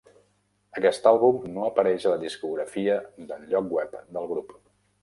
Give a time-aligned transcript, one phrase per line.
[0.79, 2.97] Aquest àlbum no apareix a la discografia
[3.29, 4.61] del lloc web del grup.